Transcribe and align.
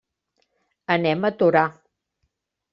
Anem 0.95 1.29
a 1.29 1.33
Torà. 1.43 1.65